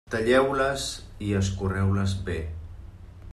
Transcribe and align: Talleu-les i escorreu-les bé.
Talleu-les 0.13 0.85
i 1.27 1.35
escorreu-les 1.41 2.17
bé. 2.31 2.39